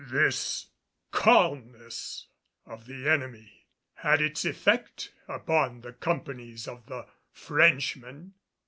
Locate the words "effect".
4.45-5.13